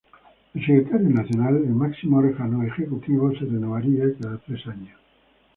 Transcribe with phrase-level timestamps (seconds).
[0.55, 4.99] El secretariado nacional, el máximo órgano ejecutivo, se renovaría cada tres años.